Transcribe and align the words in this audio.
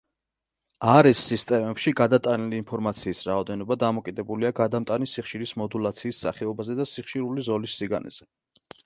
რს 1.07 1.19
სისტემებში 1.31 1.91
გადატანილი 1.99 2.57
ინფორმაციის 2.61 3.21
რაოდენობა 3.27 3.77
დამოკიდებულია 3.83 4.51
გადამტანი 4.61 5.11
სიხშირის 5.13 5.53
მოდულაციის 5.63 6.23
სახეობაზე 6.25 6.79
და 6.81 6.89
სიხშირული 6.95 7.47
ზოლის 7.51 7.77
სიგანეზე. 7.83 8.27